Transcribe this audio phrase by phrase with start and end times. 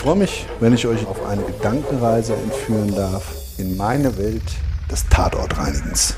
[0.00, 4.42] Ich freue mich, wenn ich euch auf eine Gedankenreise entführen darf in meine Welt
[4.90, 6.14] des Tatortreinigens.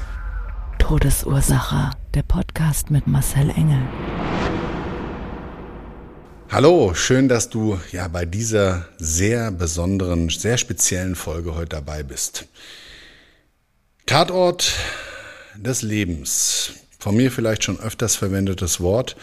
[0.78, 1.91] Todesursache.
[2.14, 3.83] Der Podcast mit Marcel Engel.
[6.48, 12.47] Hallo, schön, dass du ja bei dieser sehr besonderen, sehr speziellen Folge heute dabei bist.
[14.06, 14.75] Tatort
[15.56, 19.16] des Lebens, von mir vielleicht schon öfters verwendetes Wort,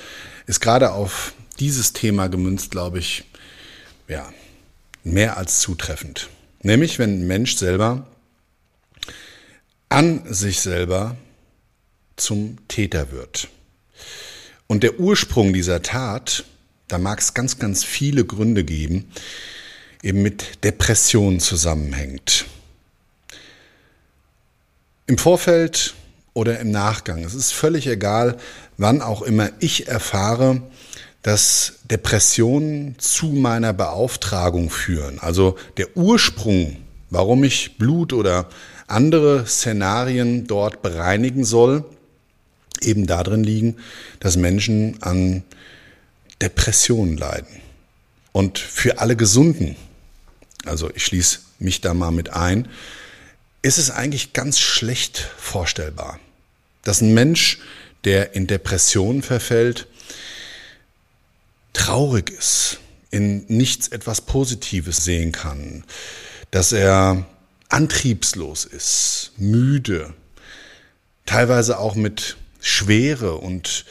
[0.47, 3.23] ist gerade auf dieses Thema gemünzt, glaube ich,
[4.09, 4.27] ja,
[5.03, 6.29] mehr als zutreffend.
[6.61, 8.07] Nämlich, wenn ein Mensch selber
[9.89, 11.15] an sich selber
[12.15, 13.47] zum Täter wird.
[14.67, 16.43] Und der Ursprung dieser Tat
[16.89, 19.09] da mag es ganz, ganz viele Gründe geben,
[20.01, 22.45] eben mit Depressionen zusammenhängt.
[25.05, 25.93] Im Vorfeld
[26.33, 27.23] oder im Nachgang.
[27.23, 28.37] Es ist völlig egal,
[28.77, 30.63] wann auch immer ich erfahre,
[31.21, 35.19] dass Depressionen zu meiner Beauftragung führen.
[35.19, 36.77] Also der Ursprung,
[37.09, 38.49] warum ich Blut oder
[38.87, 41.83] andere Szenarien dort bereinigen soll,
[42.81, 43.77] eben darin liegen,
[44.19, 45.43] dass Menschen an
[46.41, 47.61] Depressionen leiden.
[48.31, 49.75] Und für alle Gesunden,
[50.65, 52.67] also ich schließe mich da mal mit ein,
[53.61, 56.19] ist es eigentlich ganz schlecht vorstellbar,
[56.83, 57.59] dass ein Mensch,
[58.05, 59.87] der in Depressionen verfällt,
[61.79, 62.79] traurig ist,
[63.09, 65.85] in nichts etwas Positives sehen kann,
[66.51, 67.25] dass er
[67.69, 70.13] antriebslos ist, müde,
[71.25, 73.85] teilweise auch mit Schwere und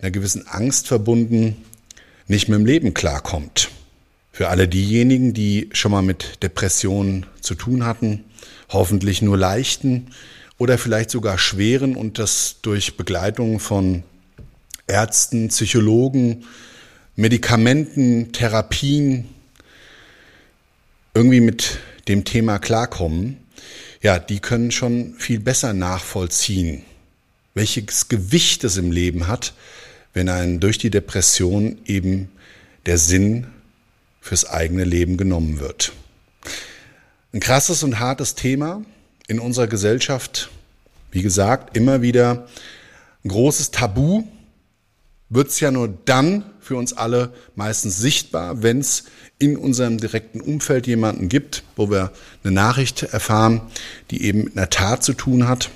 [0.00, 1.56] einer gewissen Angst verbunden,
[2.28, 3.70] nicht mit dem Leben klarkommt.
[4.32, 8.24] Für alle diejenigen, die schon mal mit Depressionen zu tun hatten,
[8.68, 10.10] hoffentlich nur leichten
[10.58, 14.02] oder vielleicht sogar schweren und das durch Begleitung von
[14.86, 16.44] Ärzten, Psychologen,
[17.16, 19.28] Medikamenten, Therapien
[21.14, 21.78] irgendwie mit
[22.08, 23.38] dem Thema klarkommen,
[24.02, 26.82] ja, die können schon viel besser nachvollziehen,
[27.54, 29.52] welches Gewicht es im Leben hat,
[30.14, 32.30] wenn einen durch die Depression eben
[32.86, 33.46] der Sinn
[34.20, 35.92] fürs eigene Leben genommen wird.
[37.32, 38.82] Ein krasses und hartes Thema
[39.28, 40.50] in unserer Gesellschaft.
[41.12, 42.48] Wie gesagt, immer wieder
[43.24, 44.24] ein großes Tabu.
[45.28, 49.02] Wird es ja nur dann für uns alle meistens sichtbar, wenn es
[49.40, 52.12] in unserem direkten Umfeld jemanden gibt, wo wir
[52.44, 53.62] eine Nachricht erfahren,
[54.12, 55.70] die eben mit einer Tat zu tun hat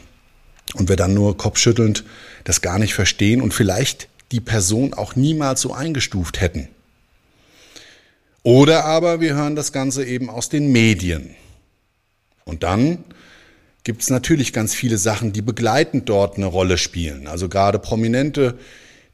[0.75, 2.05] und wir dann nur kopfschüttelnd
[2.45, 6.69] das gar nicht verstehen und vielleicht die Person auch niemals so eingestuft hätten.
[8.45, 11.35] Oder aber wir hören das Ganze eben aus den Medien.
[12.45, 13.03] Und dann
[13.83, 17.27] gibt es natürlich ganz viele Sachen, die begleitend dort eine Rolle spielen.
[17.27, 18.57] Also gerade Prominente,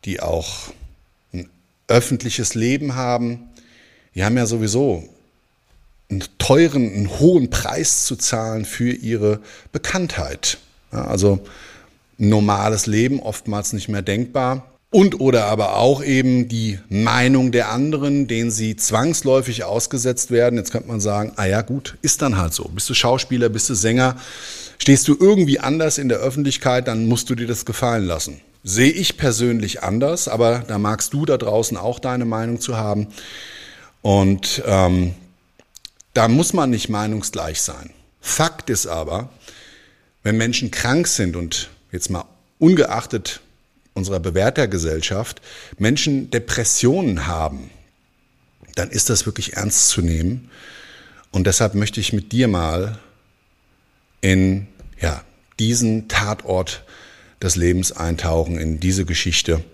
[0.05, 0.75] die auch
[1.91, 3.51] öffentliches Leben haben,
[4.15, 5.05] die haben ja sowieso
[6.11, 9.41] einen teuren, einen hohen Preis zu zahlen für ihre
[9.73, 10.59] Bekanntheit.
[10.93, 11.41] Ja, also
[12.19, 14.67] normales Leben oftmals nicht mehr denkbar.
[14.93, 20.59] Und oder aber auch eben die Meinung der anderen, denen sie zwangsläufig ausgesetzt werden.
[20.59, 22.65] Jetzt könnte man sagen, ah ja gut, ist dann halt so.
[22.65, 24.17] Bist du Schauspieler, bist du Sänger,
[24.79, 28.41] stehst du irgendwie anders in der Öffentlichkeit, dann musst du dir das gefallen lassen.
[28.63, 33.09] Sehe ich persönlich anders, aber da magst du da draußen auch deine Meinung zu haben.
[34.03, 35.15] Und ähm,
[36.15, 37.91] da muss man nicht meinungsgleich sein.
[38.21, 39.31] Fakt ist aber,
[40.23, 42.25] wenn Menschen krank sind und jetzt mal
[42.59, 43.41] ungeachtet
[43.95, 45.41] unserer Bewertergesellschaft
[45.79, 47.71] Menschen Depressionen haben,
[48.75, 50.51] dann ist das wirklich ernst zu nehmen.
[51.33, 52.99] Und deshalb möchte ich mit dir mal
[54.21, 54.67] in
[55.01, 55.23] ja,
[55.59, 56.85] diesen Tatort
[57.43, 59.65] des Lebens eintauchen, in diese Geschichte.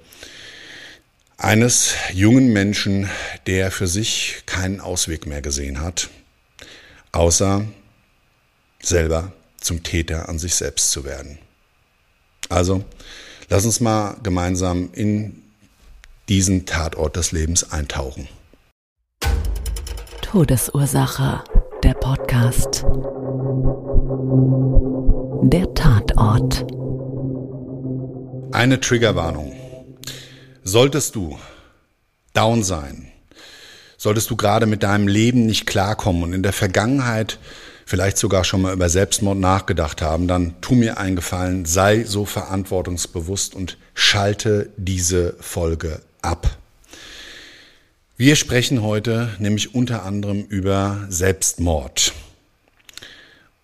[1.39, 3.09] eines jungen Menschen,
[3.47, 6.09] der für sich keinen Ausweg mehr gesehen hat,
[7.13, 7.67] außer
[8.83, 11.39] selber zum Täter an sich selbst zu werden.
[12.49, 12.85] Also,
[13.49, 15.43] lass uns mal gemeinsam in
[16.29, 18.29] diesen Tatort des Lebens eintauchen.
[20.23, 21.45] Todesursache,
[21.83, 22.85] der Podcast.
[25.43, 26.67] Der Tatort.
[28.57, 29.55] Eine Triggerwarnung.
[30.65, 31.39] Solltest du
[32.33, 33.13] down sein,
[33.99, 37.39] solltest du gerade mit deinem Leben nicht klarkommen und in der Vergangenheit
[37.85, 42.25] vielleicht sogar schon mal über Selbstmord nachgedacht haben, dann tu mir einen Gefallen, sei so
[42.25, 46.57] verantwortungsbewusst und schalte diese Folge ab.
[48.17, 52.15] Wir sprechen heute nämlich unter anderem über Selbstmord.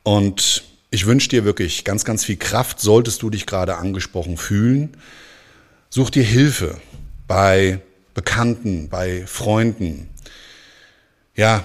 [0.02, 4.90] Und ich wünsche dir wirklich ganz, ganz viel Kraft, solltest du dich gerade angesprochen fühlen.
[5.88, 6.76] Such dir Hilfe
[7.26, 7.80] bei
[8.12, 10.10] Bekannten, bei Freunden.
[11.34, 11.64] Ja,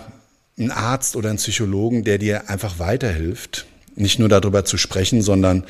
[0.58, 3.66] einen Arzt oder einen Psychologen, der dir einfach weiterhilft,
[3.96, 5.66] nicht nur darüber zu sprechen, sondern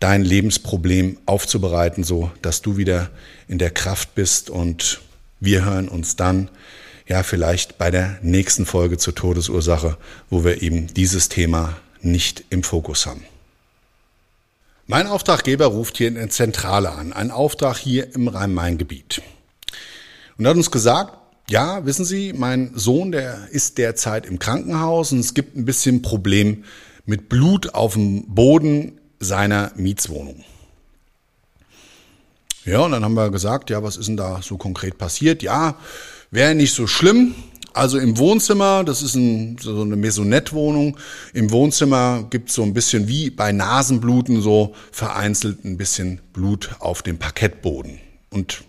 [0.00, 3.10] dein Lebensproblem aufzubereiten, so dass du wieder
[3.46, 5.00] in der Kraft bist und
[5.38, 6.50] wir hören uns dann
[7.06, 9.96] ja vielleicht bei der nächsten Folge zur Todesursache,
[10.28, 11.76] wo wir eben dieses Thema
[12.10, 13.24] nicht im Fokus haben.
[14.86, 19.20] Mein Auftraggeber ruft hier in der Zentrale an, ein Auftrag hier im Rhein-Main-Gebiet.
[20.38, 21.18] Und hat uns gesagt,
[21.48, 26.02] ja, wissen Sie, mein Sohn, der ist derzeit im Krankenhaus und es gibt ein bisschen
[26.02, 26.64] Problem
[27.04, 30.44] mit Blut auf dem Boden seiner Mietswohnung.
[32.64, 35.42] Ja, und dann haben wir gesagt, ja, was ist denn da so konkret passiert?
[35.42, 35.76] Ja,
[36.32, 37.34] wäre nicht so schlimm.
[37.76, 40.96] Also im Wohnzimmer, das ist ein, so eine Maisonette-Wohnung,
[41.34, 47.02] im Wohnzimmer gibt's so ein bisschen wie bei Nasenbluten so vereinzelt ein bisschen Blut auf
[47.02, 48.00] dem Parkettboden.
[48.30, 48.64] Und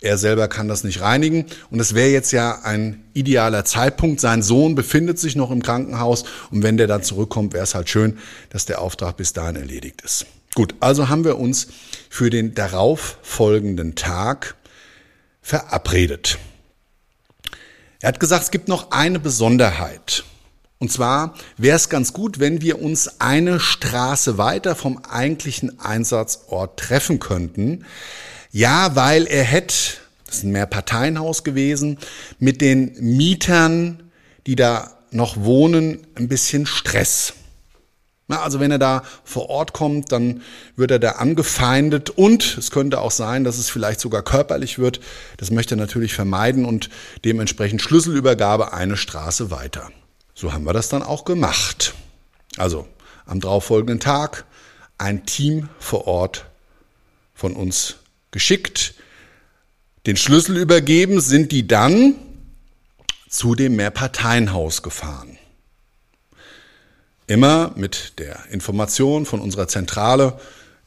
[0.00, 1.44] er selber kann das nicht reinigen.
[1.70, 4.20] Und es wäre jetzt ja ein idealer Zeitpunkt.
[4.20, 6.24] Sein Sohn befindet sich noch im Krankenhaus.
[6.50, 8.16] Und wenn der dann zurückkommt, wäre es halt schön,
[8.48, 10.24] dass der Auftrag bis dahin erledigt ist.
[10.54, 11.68] Gut, also haben wir uns
[12.08, 14.56] für den darauf folgenden Tag
[15.42, 16.38] verabredet.
[18.00, 20.24] Er hat gesagt, es gibt noch eine Besonderheit.
[20.78, 26.78] Und zwar wäre es ganz gut, wenn wir uns eine Straße weiter vom eigentlichen Einsatzort
[26.78, 27.86] treffen könnten.
[28.52, 29.74] Ja, weil er hätte,
[30.26, 31.98] das ist ein Mehrparteienhaus gewesen,
[32.38, 34.10] mit den Mietern,
[34.46, 37.32] die da noch wohnen, ein bisschen Stress.
[38.28, 40.42] Na, also wenn er da vor Ort kommt, dann
[40.74, 45.00] wird er da angefeindet und es könnte auch sein, dass es vielleicht sogar körperlich wird.
[45.36, 46.90] Das möchte er natürlich vermeiden und
[47.24, 49.90] dementsprechend Schlüsselübergabe eine Straße weiter.
[50.34, 51.94] So haben wir das dann auch gemacht.
[52.56, 52.88] Also
[53.26, 54.44] am darauffolgenden Tag
[54.98, 56.46] ein Team vor Ort
[57.32, 57.96] von uns
[58.32, 58.94] geschickt,
[60.06, 62.14] den Schlüssel übergeben, sind die dann
[63.28, 65.35] zu dem Mehrparteienhaus gefahren.
[67.28, 70.38] Immer mit der Information von unserer Zentrale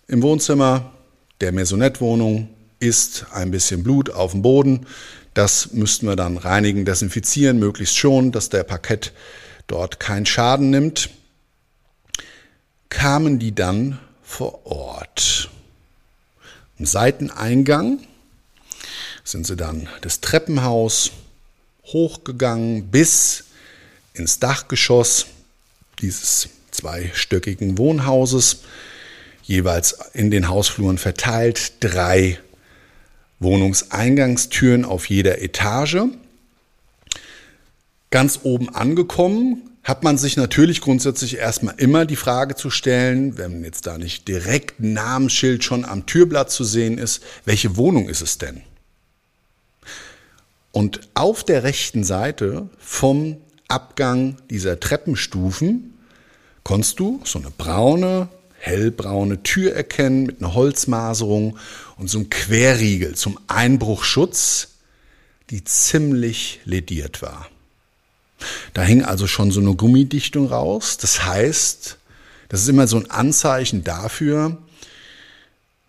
[0.07, 0.93] im Wohnzimmer
[1.41, 2.49] der Maisonette-Wohnung
[2.79, 4.85] ist ein bisschen Blut auf dem Boden.
[5.33, 9.11] Das müssten wir dann reinigen, desinfizieren, möglichst schon, dass der Parkett
[9.67, 11.09] dort keinen Schaden nimmt.
[12.87, 15.49] Kamen die dann vor Ort.
[16.77, 17.99] Im Seiteneingang
[19.25, 21.11] sind sie dann das Treppenhaus
[21.83, 23.43] hochgegangen bis
[24.13, 25.25] ins Dachgeschoss
[26.01, 28.61] dieses zweistöckigen Wohnhauses,
[29.43, 32.39] jeweils in den Hausfluren verteilt, drei
[33.39, 36.03] Wohnungseingangstüren auf jeder Etage.
[38.11, 43.63] Ganz oben angekommen, hat man sich natürlich grundsätzlich erstmal immer die Frage zu stellen, wenn
[43.63, 48.21] jetzt da nicht direkt ein Namensschild schon am Türblatt zu sehen ist, welche Wohnung ist
[48.21, 48.61] es denn?
[50.71, 53.37] Und auf der rechten Seite vom
[53.69, 55.93] Abgang dieser Treppenstufen
[56.63, 61.57] konntest du so eine braune, hellbraune Tür erkennen mit einer Holzmaserung
[61.97, 64.69] und so einem Querriegel zum Einbruchschutz,
[65.51, 67.47] die ziemlich lediert war.
[68.73, 70.97] Da hing also schon so eine Gummidichtung raus.
[70.97, 71.97] Das heißt,
[72.49, 74.57] das ist immer so ein Anzeichen dafür,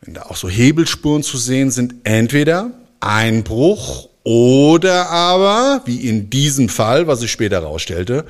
[0.02, 6.68] wenn da auch so Hebelspuren zu sehen sind, entweder Einbruch oder aber, wie in diesem
[6.68, 8.26] Fall, was ich später herausstellte,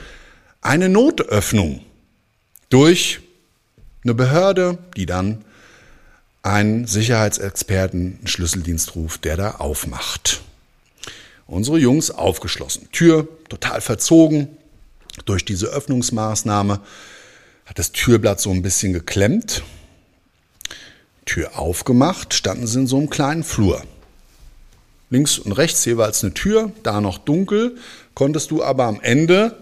[0.60, 1.80] eine Notöffnung
[2.68, 3.20] durch
[4.04, 5.44] eine Behörde, die dann
[6.42, 10.42] einen Sicherheitsexperten, einen Schlüsseldienst ruft, der da aufmacht
[11.50, 12.88] unsere Jungs aufgeschlossen.
[12.92, 14.48] Tür total verzogen
[15.24, 16.80] durch diese Öffnungsmaßnahme.
[17.66, 19.62] Hat das Türblatt so ein bisschen geklemmt.
[21.26, 23.82] Tür aufgemacht, standen sie in so einem kleinen Flur.
[25.10, 27.76] Links und rechts jeweils eine Tür, da noch dunkel,
[28.14, 29.56] konntest du aber am Ende,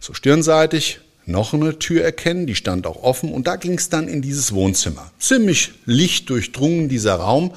[0.00, 4.08] so stirnseitig, noch eine Tür erkennen, die stand auch offen und da ging es dann
[4.08, 5.10] in dieses Wohnzimmer.
[5.18, 7.54] Ziemlich lichtdurchdrungen dieser Raum,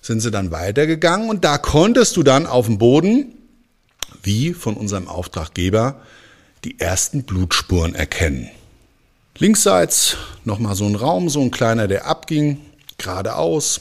[0.00, 3.34] sind sie dann weitergegangen und da konntest du dann auf dem Boden,
[4.22, 6.00] wie von unserem Auftraggeber,
[6.64, 8.50] die ersten Blutspuren erkennen.
[9.38, 12.60] Linksseits nochmal so ein Raum, so ein kleiner, der abging,
[12.98, 13.80] geradeaus,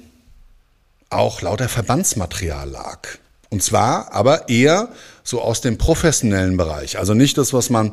[1.11, 3.09] auch lauter Verbandsmaterial lag.
[3.51, 4.89] Und zwar aber eher
[5.23, 6.99] so aus dem professionellen Bereich.
[6.99, 7.93] Also nicht das, was man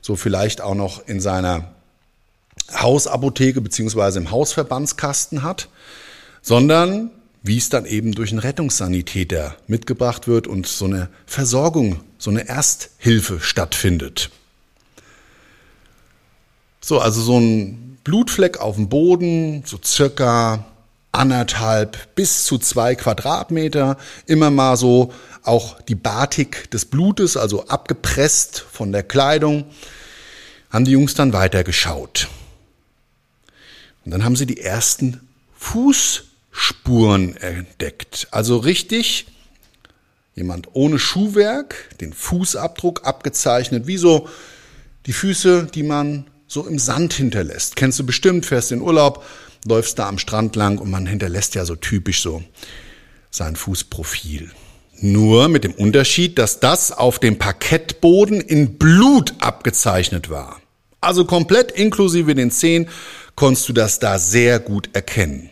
[0.00, 1.72] so vielleicht auch noch in seiner
[2.72, 5.68] Hausapotheke beziehungsweise im Hausverbandskasten hat,
[6.40, 7.10] sondern
[7.42, 12.48] wie es dann eben durch einen Rettungssanitäter mitgebracht wird und so eine Versorgung, so eine
[12.48, 14.30] Ersthilfe stattfindet.
[16.80, 20.66] So, also so ein Blutfleck auf dem Boden, so circa
[21.10, 28.60] anderthalb bis zu zwei Quadratmeter, immer mal so auch die Batik des Blutes, also abgepresst
[28.60, 29.64] von der Kleidung,
[30.70, 32.28] haben die Jungs dann weitergeschaut.
[34.04, 35.20] Und dann haben sie die ersten
[35.58, 38.28] Fuß Spuren entdeckt.
[38.30, 39.26] Also richtig
[40.34, 44.28] jemand ohne Schuhwerk, den Fußabdruck abgezeichnet, wie so
[45.06, 47.76] die Füße, die man so im Sand hinterlässt.
[47.76, 49.24] Kennst du bestimmt, fährst in Urlaub,
[49.66, 52.42] läufst da am Strand lang und man hinterlässt ja so typisch so
[53.30, 54.50] sein Fußprofil.
[55.00, 60.60] Nur mit dem Unterschied, dass das auf dem Parkettboden in Blut abgezeichnet war.
[61.00, 62.88] Also komplett inklusive den Zehen
[63.34, 65.50] konntest du das da sehr gut erkennen.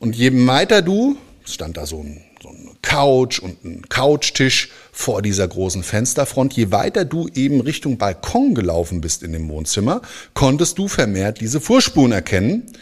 [0.00, 5.20] Und je weiter du, stand da so ein, so ein Couch und ein Couchtisch vor
[5.20, 10.00] dieser großen Fensterfront, je weiter du eben Richtung Balkon gelaufen bist in dem Wohnzimmer,
[10.32, 12.72] konntest du vermehrt diese Vorspuren erkennen,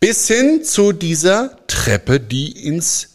[0.00, 3.10] bis hin zu dieser Treppe, die ins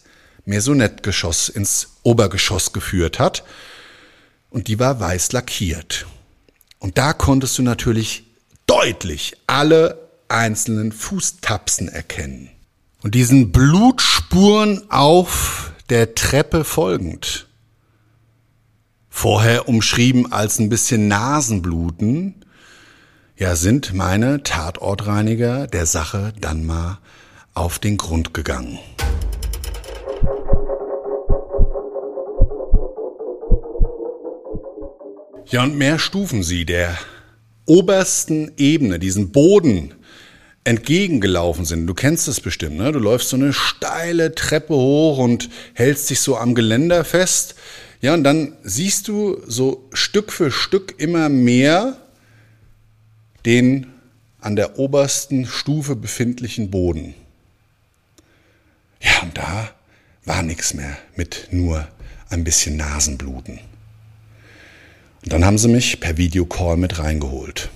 [0.45, 3.43] Maisonettgeschoss, ins Obergeschoss geführt hat.
[4.51, 6.05] Und die war weiß lackiert.
[6.77, 8.25] Und da konntest du natürlich
[8.67, 12.51] deutlich alle einzelnen Fußtapsen erkennen
[13.01, 17.47] und diesen Blutspuren auf der Treppe folgend.
[19.09, 22.45] Vorher umschrieben als ein bisschen Nasenbluten,
[23.37, 26.99] ja, sind meine Tatortreiniger der Sache dann mal
[27.53, 28.79] auf den Grund gegangen.
[35.45, 36.97] Ja, und mehr Stufen sie der
[37.65, 39.95] obersten Ebene, diesen Boden
[40.69, 41.87] entgegengelaufen sind.
[41.87, 42.91] Du kennst es bestimmt, ne?
[42.91, 47.55] Du läufst so eine steile Treppe hoch und hältst dich so am Geländer fest.
[48.01, 51.97] Ja, und dann siehst du so Stück für Stück immer mehr
[53.47, 53.87] den
[54.41, 57.15] an der obersten Stufe befindlichen Boden.
[59.01, 59.71] Ja, und da
[60.23, 61.87] war nichts mehr mit nur
[62.29, 63.59] ein bisschen Nasenbluten.
[65.23, 67.71] Und dann haben sie mich per Videocall mit reingeholt.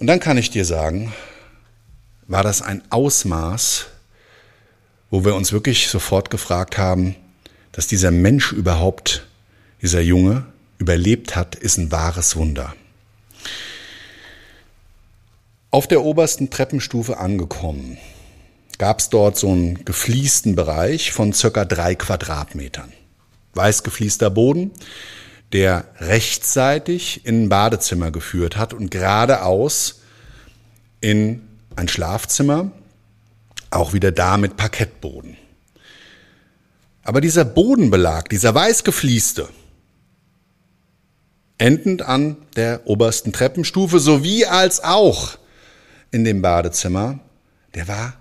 [0.00, 1.12] Und dann kann ich dir sagen,
[2.26, 3.86] war das ein Ausmaß,
[5.10, 7.16] wo wir uns wirklich sofort gefragt haben,
[7.72, 9.26] dass dieser Mensch überhaupt,
[9.82, 10.46] dieser Junge,
[10.78, 12.74] überlebt hat, ist ein wahres Wunder.
[15.70, 17.98] Auf der obersten Treppenstufe angekommen,
[18.78, 22.90] gab es dort so einen gefliesten Bereich von circa drei Quadratmetern.
[23.52, 24.70] Weiß gefliester Boden,
[25.52, 30.00] der rechtsseitig in ein Badezimmer geführt hat und geradeaus
[31.00, 32.70] in ein Schlafzimmer,
[33.70, 35.36] auch wieder da mit Parkettboden.
[37.02, 39.48] Aber dieser Bodenbelag, dieser weiß geflieste,
[41.58, 45.38] endend an der obersten Treppenstufe sowie als auch
[46.10, 47.18] in dem Badezimmer,
[47.74, 48.14] der war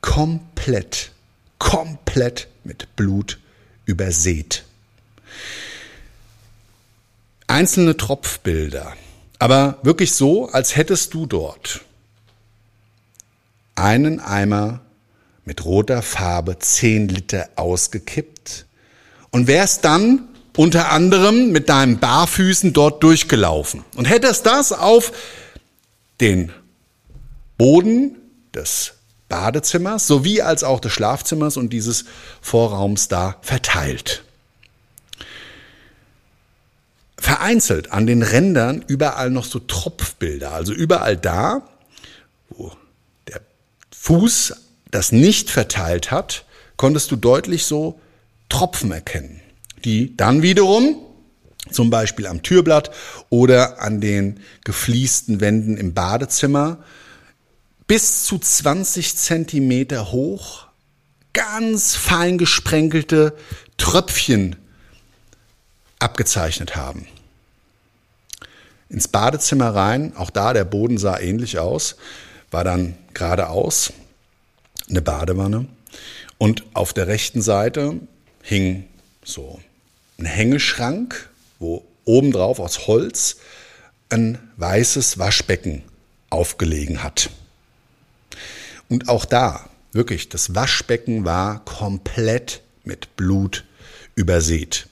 [0.00, 1.12] komplett,
[1.58, 3.38] komplett mit Blut
[3.86, 4.64] übersät
[7.46, 8.94] einzelne Tropfbilder,
[9.38, 11.80] aber wirklich so, als hättest du dort
[13.74, 14.80] einen Eimer
[15.44, 18.66] mit roter Farbe 10 Liter ausgekippt
[19.30, 25.12] und wärst dann unter anderem mit deinen Barfüßen dort durchgelaufen und hättest das auf
[26.20, 26.52] den
[27.58, 28.16] Boden
[28.54, 28.94] des
[29.28, 32.04] Badezimmers sowie als auch des Schlafzimmers und dieses
[32.40, 34.23] Vorraums da verteilt.
[37.34, 41.68] Vereinzelt an den Rändern überall noch so Tropfbilder, also überall da,
[42.48, 42.70] wo
[43.26, 43.40] der
[43.90, 44.54] Fuß
[44.92, 46.44] das nicht verteilt hat,
[46.76, 48.00] konntest du deutlich so
[48.48, 49.40] Tropfen erkennen,
[49.84, 50.94] die dann wiederum
[51.72, 52.92] zum Beispiel am Türblatt
[53.30, 56.84] oder an den gefliesten Wänden im Badezimmer
[57.88, 60.68] bis zu 20 Zentimeter hoch
[61.32, 63.36] ganz fein gesprenkelte
[63.76, 64.54] Tröpfchen
[65.98, 67.08] abgezeichnet haben.
[68.88, 71.96] Ins Badezimmer rein, auch da der Boden sah ähnlich aus,
[72.50, 73.92] war dann geradeaus
[74.88, 75.66] eine Badewanne
[76.38, 78.00] und auf der rechten Seite
[78.42, 78.84] hing
[79.24, 79.60] so
[80.18, 83.36] ein Hängeschrank, wo obendrauf aus Holz
[84.10, 85.82] ein weißes Waschbecken
[86.30, 87.30] aufgelegen hat.
[88.88, 93.64] Und auch da, wirklich, das Waschbecken war komplett mit Blut
[94.14, 94.86] übersät.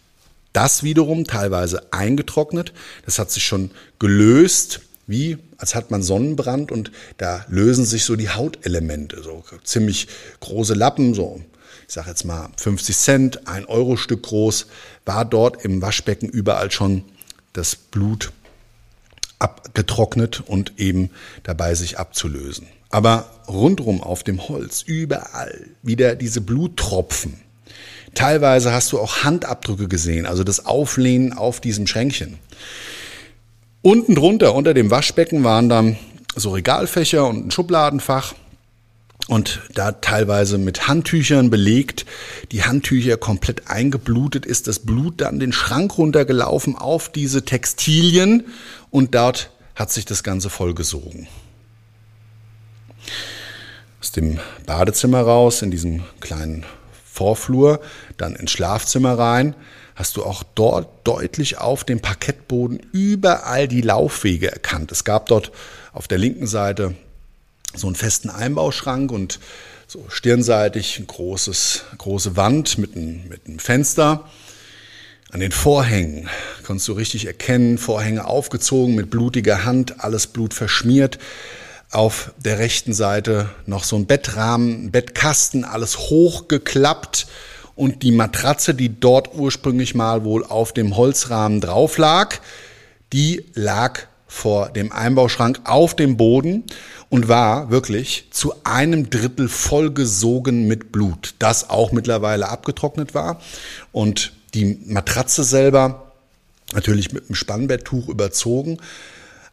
[0.52, 2.72] Das wiederum teilweise eingetrocknet,
[3.04, 8.16] das hat sich schon gelöst, wie als hat man Sonnenbrand und da lösen sich so
[8.16, 10.08] die Hautelemente, so ziemlich
[10.40, 11.40] große Lappen, so
[11.92, 14.66] ich sage jetzt mal 50 Cent, ein Euro Stück groß,
[15.04, 17.04] war dort im Waschbecken überall schon
[17.52, 18.32] das Blut
[19.38, 21.10] abgetrocknet und eben
[21.42, 22.66] dabei sich abzulösen.
[22.88, 27.40] Aber rundrum auf dem Holz, überall wieder diese Bluttropfen.
[28.14, 32.38] Teilweise hast du auch Handabdrücke gesehen, also das Auflehnen auf diesem Schränkchen.
[33.80, 35.96] Unten drunter, unter dem Waschbecken, waren dann
[36.36, 38.34] so Regalfächer und ein Schubladenfach
[39.28, 42.06] und da teilweise mit Handtüchern belegt,
[42.50, 48.46] die Handtücher komplett eingeblutet ist, das Blut dann den Schrank runtergelaufen auf diese Textilien
[48.90, 51.28] und dort hat sich das Ganze vollgesogen.
[54.00, 56.66] Aus dem Badezimmer raus, in diesem kleinen
[57.12, 57.80] Vorflur,
[58.16, 59.54] dann ins Schlafzimmer rein,
[59.94, 64.90] hast du auch dort deutlich auf dem Parkettboden überall die Laufwege erkannt.
[64.92, 65.52] Es gab dort
[65.92, 66.94] auf der linken Seite
[67.74, 69.40] so einen festen Einbauschrank und
[69.86, 74.26] so stirnseitig ein großes, große Wand mit einem, mit einem Fenster.
[75.30, 76.30] An den Vorhängen
[76.62, 81.18] konntest du richtig erkennen, Vorhänge aufgezogen mit blutiger Hand, alles Blut verschmiert.
[81.92, 87.26] Auf der rechten Seite noch so ein Bettrahmen, Bettkasten, alles hochgeklappt
[87.76, 92.36] und die Matratze, die dort ursprünglich mal wohl auf dem Holzrahmen drauf lag,
[93.12, 96.64] die lag vor dem Einbauschrank auf dem Boden
[97.10, 103.38] und war wirklich zu einem Drittel vollgesogen mit Blut, das auch mittlerweile abgetrocknet war.
[103.92, 106.12] Und die Matratze selber
[106.72, 108.78] natürlich mit einem Spannbetttuch überzogen,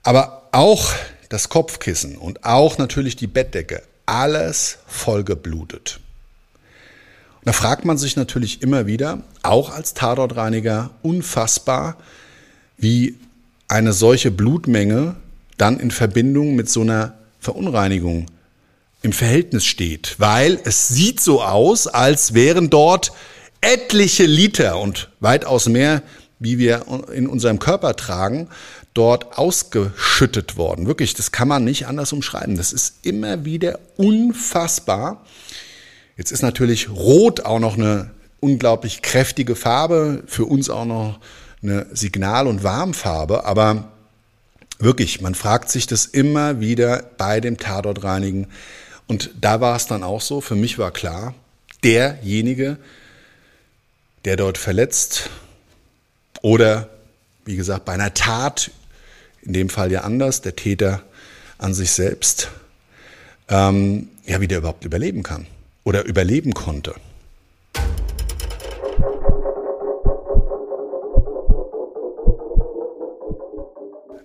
[0.04, 0.93] aber auch
[1.30, 6.00] das Kopfkissen und auch natürlich die Bettdecke, alles vollgeblutet.
[7.46, 11.96] Da fragt man sich natürlich immer wieder, auch als Tatortreiniger, unfassbar,
[12.78, 13.15] wie
[13.68, 15.15] eine solche Blutmenge
[15.58, 18.26] dann in Verbindung mit so einer Verunreinigung
[19.02, 23.13] im Verhältnis steht, weil es sieht so aus, als wären dort
[23.62, 26.02] etliche Liter und weitaus mehr,
[26.39, 28.50] wie wir in unserem Körper tragen,
[29.00, 30.86] dort ausgeschüttet worden.
[30.86, 32.58] Wirklich, das kann man nicht anders umschreiben.
[32.58, 35.26] Das ist immer wieder unfassbar.
[36.18, 41.20] Jetzt ist natürlich Rot auch noch eine unglaublich kräftige Farbe, für uns auch noch
[41.64, 43.90] eine Signal- und Warmfarbe, aber
[44.80, 48.48] wirklich, man fragt sich das immer wieder bei dem Tatortreinigen.
[49.08, 51.34] Und da war es dann auch so, für mich war klar,
[51.86, 52.78] derjenige,
[54.26, 55.30] der dort verletzt
[56.42, 56.90] oder,
[57.46, 58.72] wie gesagt, bei einer Tat,
[59.41, 61.02] in dem Fall ja anders, der Täter
[61.58, 62.49] an sich selbst,
[63.49, 65.47] ähm, ja, wie der überhaupt überleben kann
[65.84, 66.95] oder überleben konnte.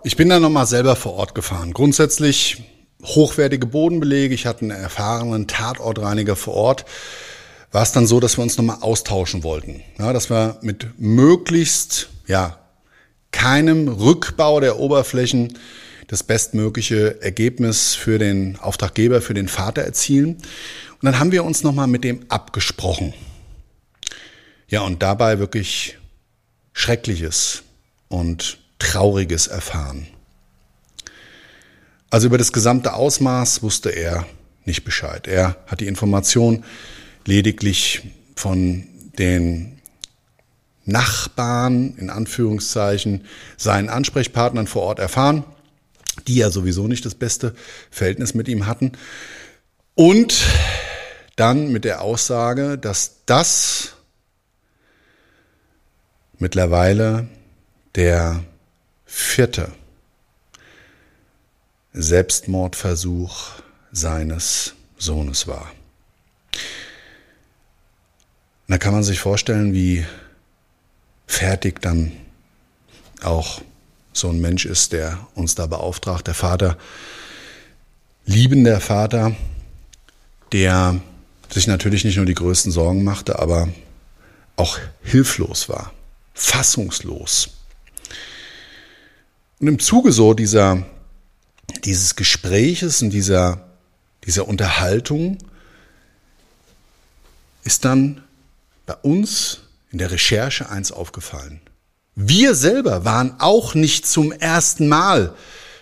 [0.07, 1.73] Ich bin dann nochmal selber vor Ort gefahren.
[1.73, 2.63] Grundsätzlich
[3.03, 4.35] hochwertige Bodenbelege.
[4.35, 6.85] Ich hatte einen erfahrenen Tatortreiniger vor Ort.
[7.73, 9.83] War es dann so, dass wir uns nochmal austauschen wollten.
[9.99, 12.59] Ja, dass wir mit möglichst, ja,
[13.35, 15.59] keinem Rückbau der Oberflächen
[16.07, 20.37] das bestmögliche Ergebnis für den Auftraggeber, für den Vater erzielen.
[20.37, 23.13] Und dann haben wir uns nochmal mit dem abgesprochen.
[24.69, 25.99] Ja, und dabei wirklich
[26.73, 27.65] Schreckliches
[28.09, 30.07] und Trauriges erfahren.
[32.11, 34.27] Also über das gesamte Ausmaß wusste er
[34.65, 35.27] nicht Bescheid.
[35.27, 36.65] Er hat die Information
[37.25, 38.03] lediglich
[38.37, 38.87] von
[39.19, 39.74] den
[40.85, 43.25] Nachbarn, in Anführungszeichen,
[43.57, 45.45] seinen Ansprechpartnern vor Ort erfahren,
[46.27, 47.55] die ja sowieso nicht das beste
[47.91, 48.93] Verhältnis mit ihm hatten.
[49.95, 50.45] Und
[51.37, 53.95] dann mit der Aussage, dass das
[56.39, 57.29] mittlerweile
[57.95, 58.45] der
[59.05, 59.73] vierte
[61.93, 63.53] Selbstmordversuch
[63.93, 65.71] seines Sohnes war.
[68.67, 70.05] Da kann man sich vorstellen, wie
[71.27, 72.13] fertig dann
[73.23, 73.61] auch
[74.13, 76.27] so ein Mensch ist, der uns da beauftragt.
[76.27, 76.79] Der Vater,
[78.27, 79.35] liebender Vater,
[80.53, 81.01] der
[81.51, 83.69] sich natürlich nicht nur die größten Sorgen machte, aber
[84.57, 85.93] auch hilflos war,
[86.33, 87.49] fassungslos.
[89.61, 90.85] Und im Zuge so dieser,
[91.85, 93.67] dieses Gespräches und dieser,
[94.27, 95.39] dieser Unterhaltung
[97.65, 98.23] ist dann
[98.87, 99.61] bei uns
[99.95, 101.61] in der Recherche eins aufgefallen.
[102.17, 105.35] Wir selber waren auch nicht zum ersten Mal,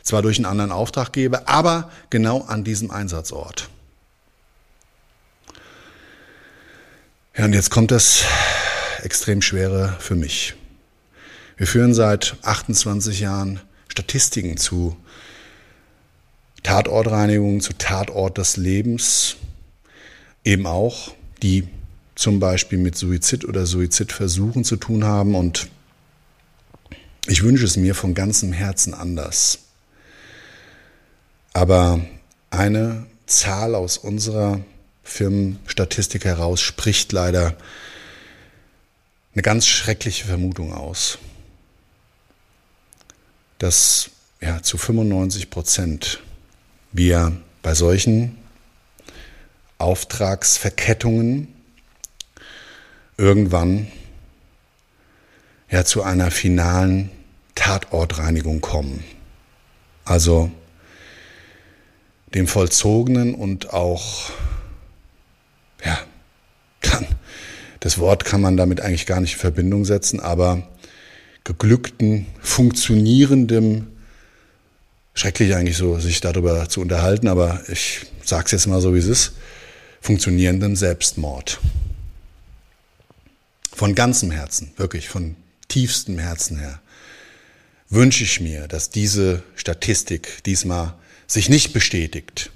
[0.03, 3.71] zwar durch einen anderen Auftraggeber, aber genau an diesem Einsatzort.
[7.35, 8.25] Ja, und jetzt kommt das
[9.03, 10.57] extrem schwere für mich.
[11.57, 14.95] Wir führen seit 28 Jahren Statistiken zu
[16.63, 19.37] Tatortreinigung, zu Tatort des Lebens,
[20.45, 21.67] eben auch, die
[22.15, 25.35] zum Beispiel mit Suizid oder Suizidversuchen zu tun haben.
[25.35, 25.69] Und
[27.27, 29.59] ich wünsche es mir von ganzem Herzen anders.
[31.53, 32.01] Aber
[32.51, 34.61] eine Zahl aus unserer
[35.03, 37.57] Firmenstatistik heraus spricht leider
[39.35, 41.19] eine ganz schreckliche Vermutung aus,
[43.59, 46.21] dass ja, zu 95 Prozent
[46.93, 48.37] wir bei solchen
[49.79, 51.49] Auftragsverkettungen
[53.17, 53.89] irgendwann
[55.71, 57.11] ja zu einer finalen
[57.55, 59.05] Tatortreinigung kommen.
[60.05, 60.51] Also
[62.35, 64.31] dem Vollzogenen und auch,
[65.85, 65.99] ja,
[66.81, 67.07] dann,
[67.81, 70.69] das Wort kann man damit eigentlich gar nicht in Verbindung setzen, aber
[71.45, 73.89] geglückten, funktionierendem,
[75.15, 78.99] schrecklich eigentlich so, sich darüber zu unterhalten, aber ich sage es jetzt mal so, wie
[78.99, 79.33] es ist,
[80.01, 81.61] funktionierendem Selbstmord.
[83.83, 85.35] Von ganzem Herzen, wirklich von
[85.67, 86.81] tiefstem Herzen her,
[87.89, 90.95] wünsche ich mir, dass diese Statistik diesmal
[91.27, 92.53] sich nicht bestätigt.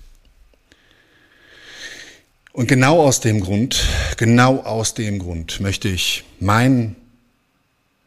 [2.53, 6.95] Und genau aus dem Grund, genau aus dem Grund möchte ich mein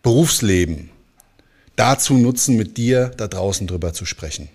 [0.02, 0.90] Berufsleben
[1.76, 4.48] dazu nutzen, mit dir da draußen drüber zu sprechen.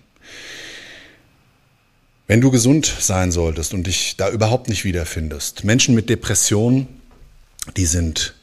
[2.25, 6.87] Wenn du gesund sein solltest und dich da überhaupt nicht wiederfindest, Menschen mit Depressionen,
[7.77, 8.33] die sind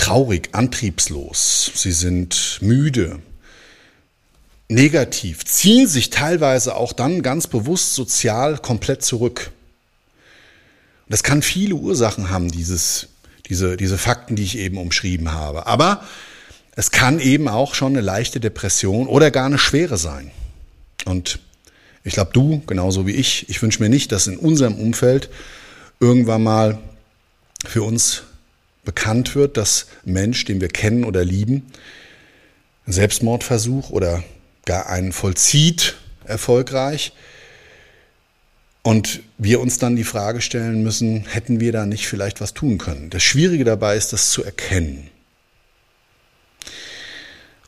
[0.00, 3.18] traurig, antriebslos, sie sind müde,
[4.66, 9.50] negativ, ziehen sich teilweise auch dann ganz bewusst sozial komplett zurück.
[11.10, 13.08] Das kann viele Ursachen haben, dieses,
[13.50, 15.66] diese, diese Fakten, die ich eben umschrieben habe.
[15.66, 16.02] Aber
[16.76, 20.30] es kann eben auch schon eine leichte Depression oder gar eine schwere sein.
[21.04, 21.40] Und
[22.04, 25.28] ich glaube, du, genauso wie ich, ich wünsche mir nicht, dass in unserem Umfeld
[25.98, 26.78] irgendwann mal
[27.66, 28.22] für uns
[28.90, 31.70] bekannt wird, dass Mensch, den wir kennen oder lieben,
[32.86, 34.24] einen Selbstmordversuch oder
[34.64, 37.12] gar einen vollzieht erfolgreich
[38.82, 42.78] und wir uns dann die Frage stellen müssen, hätten wir da nicht vielleicht was tun
[42.78, 43.10] können?
[43.10, 45.08] Das Schwierige dabei ist, das zu erkennen.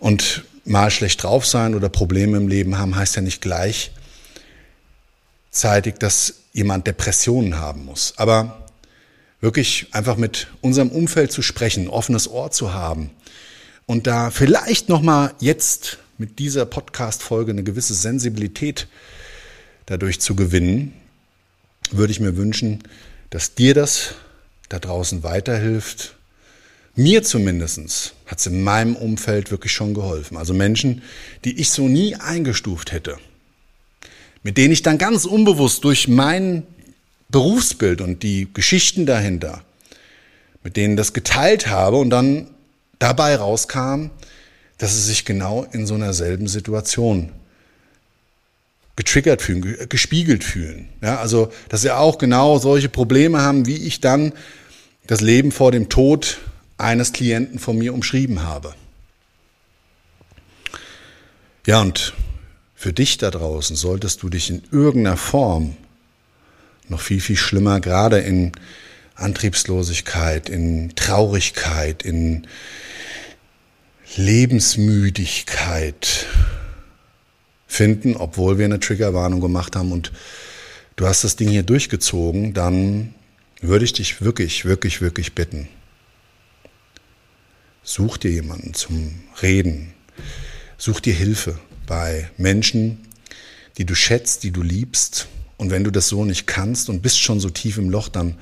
[0.01, 3.95] Und mal schlecht drauf sein oder Probleme im Leben haben, heißt ja nicht gleichzeitig,
[6.01, 8.15] dass jemand Depressionen haben muss.
[8.17, 8.62] Aber
[9.43, 13.11] wirklich einfach mit unserem Umfeld zu sprechen, offenes Ohr zu haben
[13.85, 18.87] und da vielleicht noch mal jetzt mit dieser Podcast Folge eine gewisse Sensibilität
[19.87, 20.95] dadurch zu gewinnen,
[21.91, 22.85] würde ich mir wünschen,
[23.31, 24.15] dass dir das
[24.69, 26.15] da draußen weiterhilft.
[26.95, 30.37] Mir zumindest hat es in meinem Umfeld wirklich schon geholfen.
[30.37, 31.03] Also Menschen,
[31.45, 33.19] die ich so nie eingestuft hätte,
[34.45, 36.63] mit denen ich dann ganz unbewusst durch mein
[37.33, 39.63] Berufsbild und die Geschichten dahinter,
[40.63, 42.47] mit denen das geteilt habe und dann
[43.01, 44.11] dabei rauskam,
[44.79, 47.33] dass sie sich genau in so einer selben Situation
[48.95, 50.89] getriggert fühlen, gespiegelt fühlen.
[51.01, 54.33] Ja, also, dass sie auch genau solche Probleme haben, wie ich dann
[55.07, 56.39] das Leben vor dem Tod
[56.79, 58.75] eines Klienten von mir umschrieben habe.
[61.67, 62.13] Ja, und
[62.75, 65.77] für dich da draußen solltest du dich in irgendeiner Form
[66.93, 68.53] noch viel, viel schlimmer, gerade in
[69.17, 72.47] Antriebslosigkeit, in Traurigkeit, in
[74.17, 76.27] Lebensmüdigkeit
[77.67, 80.13] finden, obwohl wir eine Triggerwarnung gemacht haben und
[80.97, 83.15] du hast das Ding hier durchgezogen, dann
[83.61, 85.69] würde ich dich wirklich, wirklich, wirklich bitten,
[87.83, 89.95] such dir jemanden zum Reden,
[90.77, 92.99] such dir Hilfe bei Menschen,
[93.79, 95.29] die du schätzt, die du liebst.
[95.63, 98.35] Und wenn du das so nicht kannst und bist schon so tief im Loch, dann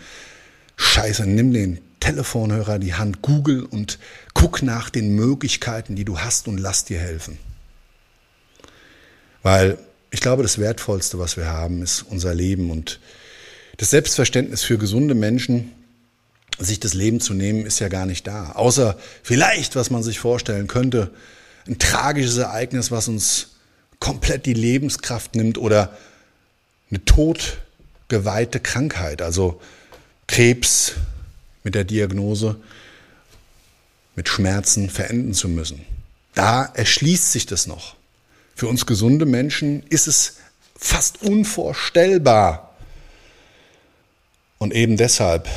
[0.76, 3.98] scheiße, nimm den Telefonhörer, die Hand, Google und
[4.32, 7.36] guck nach den Möglichkeiten, die du hast und lass dir helfen.
[9.42, 9.76] Weil
[10.10, 13.00] ich glaube, das Wertvollste, was wir haben, ist unser Leben und
[13.76, 15.72] das Selbstverständnis für gesunde Menschen,
[16.58, 18.52] sich das Leben zu nehmen, ist ja gar nicht da.
[18.52, 21.10] Außer vielleicht, was man sich vorstellen könnte,
[21.66, 23.48] ein tragisches Ereignis, was uns
[23.98, 25.94] komplett die Lebenskraft nimmt oder
[26.90, 29.60] eine todgeweihte Krankheit, also
[30.26, 30.94] Krebs
[31.64, 32.56] mit der Diagnose,
[34.16, 35.84] mit Schmerzen verenden zu müssen.
[36.34, 37.96] Da erschließt sich das noch.
[38.54, 40.36] Für uns gesunde Menschen ist es
[40.76, 42.74] fast unvorstellbar.
[44.58, 45.48] Und eben deshalb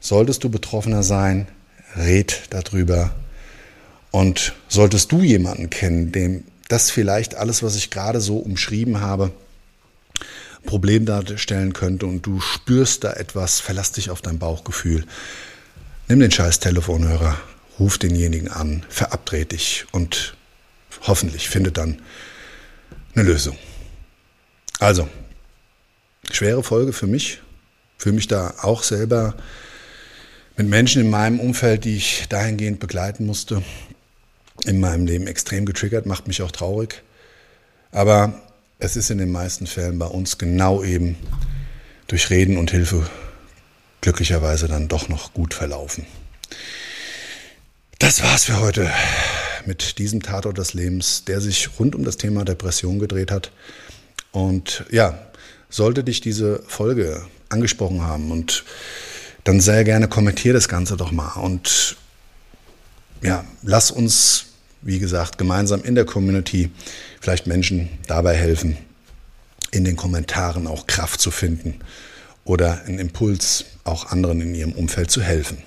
[0.00, 1.46] solltest du Betroffener sein,
[1.96, 3.14] red darüber.
[4.10, 9.32] Und solltest du jemanden kennen, dem das vielleicht alles, was ich gerade so umschrieben habe,
[10.64, 15.04] Problem darstellen könnte und du spürst da etwas, verlass dich auf dein Bauchgefühl.
[16.08, 17.36] Nimm den scheiß Telefonhörer,
[17.78, 20.34] ruf denjenigen an, verabred dich und
[21.02, 22.00] hoffentlich findet dann
[23.14, 23.56] eine Lösung.
[24.78, 25.08] Also,
[26.30, 27.40] schwere Folge für mich,
[27.98, 29.34] für mich da auch selber
[30.56, 33.62] mit Menschen in meinem Umfeld, die ich dahingehend begleiten musste,
[34.64, 37.02] in meinem Leben extrem getriggert, macht mich auch traurig.
[37.92, 38.40] Aber
[38.80, 41.16] es ist in den meisten Fällen bei uns genau eben
[42.06, 43.08] durch Reden und Hilfe
[44.00, 46.06] glücklicherweise dann doch noch gut verlaufen.
[47.98, 48.90] Das war's für heute
[49.66, 53.52] mit diesem Tatort des Lebens, der sich rund um das Thema Depression gedreht hat.
[54.32, 55.26] Und ja,
[55.68, 58.64] sollte dich diese Folge angesprochen haben und
[59.44, 61.96] dann sehr gerne kommentier das Ganze doch mal und
[63.22, 64.46] ja, lass uns,
[64.82, 66.70] wie gesagt, gemeinsam in der Community
[67.20, 68.76] vielleicht Menschen dabei helfen,
[69.70, 71.80] in den Kommentaren auch Kraft zu finden
[72.44, 75.58] oder einen Impuls, auch anderen in ihrem Umfeld zu helfen.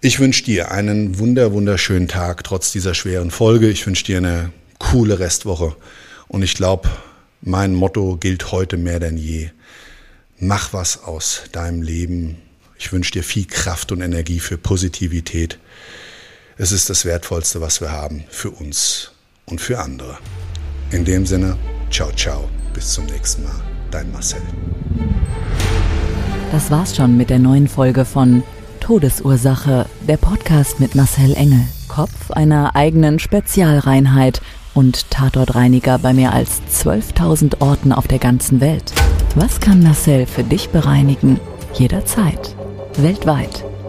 [0.00, 3.68] Ich wünsche dir einen wunder, wunderschönen Tag trotz dieser schweren Folge.
[3.68, 5.74] Ich wünsche dir eine coole Restwoche
[6.28, 6.88] und ich glaube,
[7.40, 9.50] mein Motto gilt heute mehr denn je.
[10.38, 12.36] Mach was aus deinem Leben.
[12.78, 15.58] Ich wünsche dir viel Kraft und Energie für Positivität.
[16.60, 19.12] Es ist das Wertvollste, was wir haben für uns
[19.46, 20.18] und für andere.
[20.90, 21.56] In dem Sinne,
[21.88, 22.48] ciao, ciao.
[22.74, 23.54] Bis zum nächsten Mal.
[23.92, 24.42] Dein Marcel.
[26.50, 28.42] Das war's schon mit der neuen Folge von
[28.80, 31.60] Todesursache, der Podcast mit Marcel Engel.
[31.86, 34.40] Kopf einer eigenen Spezialreinheit
[34.74, 38.92] und Tatortreiniger bei mehr als 12.000 Orten auf der ganzen Welt.
[39.36, 41.38] Was kann Marcel für dich bereinigen?
[41.74, 42.56] Jederzeit.
[42.96, 43.64] Weltweit.